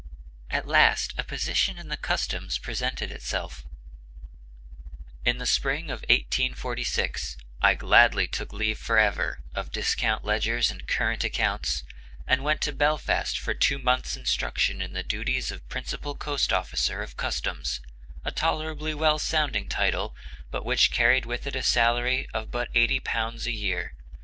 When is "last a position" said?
0.67-1.77